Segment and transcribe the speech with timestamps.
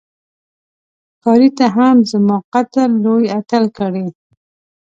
[1.15, 4.05] ښکاري ته هم زما قتل لوی اتل کړې